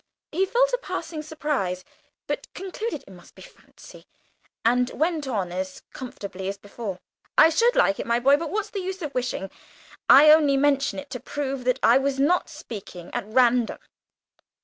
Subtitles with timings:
[0.31, 1.85] He felt a passing surprise,
[2.25, 4.07] but concluded it must be fancy,
[4.65, 6.99] and went on as comfortably as before.
[7.37, 9.51] "I should like it, my boy, but what's the good of wishing?
[10.09, 13.77] I only mention it to prove that I was not speaking at random.